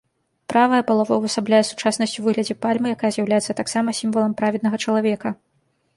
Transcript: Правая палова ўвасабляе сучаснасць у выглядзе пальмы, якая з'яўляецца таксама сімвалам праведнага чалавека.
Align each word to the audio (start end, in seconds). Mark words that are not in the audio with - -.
Правая 0.53 0.79
палова 0.87 1.13
ўвасабляе 1.17 1.59
сучаснасць 1.71 2.17
у 2.21 2.25
выглядзе 2.27 2.55
пальмы, 2.67 2.87
якая 2.97 3.11
з'яўляецца 3.19 3.59
таксама 3.63 3.97
сімвалам 4.01 4.33
праведнага 4.41 4.77
чалавека. 4.87 5.29